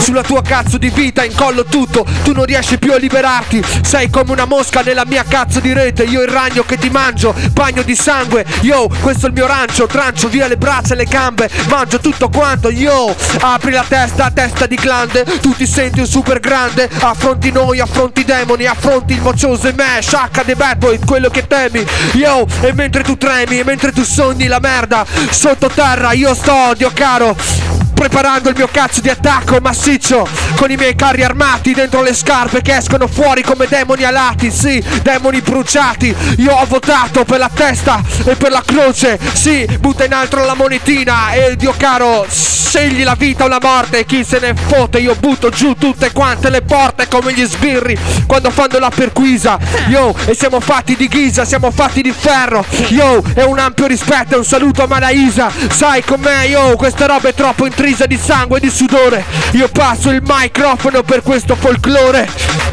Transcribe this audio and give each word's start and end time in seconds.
Sulla 0.00 0.22
tua 0.22 0.42
cazzo 0.42 0.78
di 0.78 0.88
vita 0.88 1.24
incollo 1.24 1.64
tutto 1.64 2.06
Tu 2.24 2.32
non 2.32 2.44
riesci 2.44 2.78
più 2.78 2.92
a 2.92 2.96
liberarti. 2.96 3.62
Sei 3.82 4.08
come 4.08 4.32
una 4.32 4.46
mosca 4.46 4.80
nella 4.80 5.04
mia 5.04 5.24
cazzo 5.28 5.60
di 5.60 5.72
rete 5.72 6.04
Io 6.04 6.22
il 6.22 6.28
ragno 6.28 6.62
che 6.64 6.78
ti 6.78 6.88
mangio 6.88 7.34
Bagno 7.52 7.82
di 7.82 7.94
sangue. 7.94 8.44
Yo, 8.62 8.88
questo 9.00 9.26
è 9.26 9.28
il 9.28 9.34
mio 9.34 9.46
rancio 9.46 9.86
Trancio 9.86 10.28
via 10.28 10.46
le 10.46 10.56
braccia 10.56 10.94
e 10.94 10.96
le 10.96 11.04
gambe 11.04 11.50
Mangio 11.68 12.00
tutto 12.00 12.28
quanto. 12.28 12.70
Yo, 12.70 13.14
apri 13.40 13.72
la 13.72 13.84
testa, 13.86 14.30
testa 14.30 14.66
di 14.66 14.76
glande 14.76 15.24
Tu 15.40 15.54
ti 15.54 15.66
senti 15.66 16.00
un 16.00 16.06
super 16.06 16.40
grande. 16.40 16.88
Affronti 17.00 17.52
noi, 17.52 17.80
affronti 17.80 18.22
i 18.22 18.24
demoni 18.24 18.64
Affronti 18.64 19.12
il 19.12 19.20
moccioso 19.20 19.68
e 19.68 19.72
me 19.72 20.00
Sciacca 20.00 20.42
dei 20.42 20.54
bad 20.54 20.78
boy, 20.78 20.98
quello 21.04 21.28
che 21.28 21.46
temi. 21.46 21.84
Yo, 22.12 22.46
e 22.62 22.72
mentre 22.72 23.02
tu 23.02 23.16
tremi 23.16 23.58
E 23.58 23.64
mentre 23.64 23.92
tu 23.92 24.02
sogni 24.02 24.46
la 24.46 24.60
merda 24.60 25.04
Sottoterra 25.30 26.12
io 26.12 26.34
sto, 26.34 26.72
Dio 26.74 26.90
caro 26.94 27.36
preparando 28.00 28.48
il 28.48 28.54
mio 28.56 28.66
cazzo 28.66 29.02
di 29.02 29.10
attacco 29.10 29.58
massiccio 29.60 30.26
con 30.56 30.70
i 30.70 30.76
miei 30.76 30.94
carri 30.94 31.22
armati 31.22 31.74
dentro 31.74 32.00
le 32.00 32.14
scarpe 32.14 32.62
che 32.62 32.74
escono 32.74 33.06
fuori 33.06 33.42
come 33.42 33.66
demoni 33.68 34.04
alati, 34.04 34.50
sì, 34.50 34.82
demoni 35.02 35.42
bruciati. 35.42 36.16
Io 36.38 36.54
ho 36.54 36.64
votato 36.64 37.24
per 37.24 37.38
la 37.38 37.50
testa 37.52 38.02
e 38.24 38.36
per 38.36 38.52
la 38.52 38.62
croce, 38.64 39.18
sì, 39.34 39.66
butta 39.78 40.04
in 40.06 40.14
alto 40.14 40.42
la 40.42 40.54
monetina 40.54 41.32
e 41.32 41.56
Dio 41.56 41.74
caro, 41.76 42.24
scegli 42.70 43.02
la 43.02 43.16
vita 43.16 43.42
o 43.42 43.48
la 43.48 43.58
morte, 43.60 44.06
chi 44.06 44.22
se 44.22 44.38
ne 44.38 44.54
fotte, 44.54 45.00
io 45.00 45.16
butto 45.16 45.48
giù 45.48 45.74
tutte 45.74 46.12
quante 46.12 46.50
le 46.50 46.62
porte 46.62 47.08
come 47.08 47.32
gli 47.32 47.44
sbirri 47.44 47.98
quando 48.28 48.50
fanno 48.50 48.78
la 48.78 48.92
perquisa. 48.94 49.58
Yo, 49.88 50.14
e 50.26 50.36
siamo 50.36 50.60
fatti 50.60 50.94
di 50.94 51.08
ghisa, 51.08 51.44
siamo 51.44 51.72
fatti 51.72 52.00
di 52.00 52.12
ferro. 52.12 52.64
Yo, 52.90 53.24
e 53.34 53.42
un 53.42 53.58
ampio 53.58 53.88
rispetto 53.88 54.36
e 54.36 54.38
un 54.38 54.44
saluto 54.44 54.84
a 54.84 54.86
Manaisa. 54.86 55.50
Sai 55.68 56.04
com'è, 56.04 56.44
yo, 56.44 56.76
questa 56.76 57.06
roba 57.06 57.30
è 57.30 57.34
troppo 57.34 57.66
intrisa 57.66 58.06
di 58.06 58.16
sangue 58.16 58.58
e 58.58 58.60
di 58.60 58.70
sudore. 58.70 59.24
Io 59.54 59.66
passo 59.66 60.10
il 60.10 60.22
microfono 60.24 61.02
per 61.02 61.22
questo 61.22 61.56
folklore. 61.56 62.69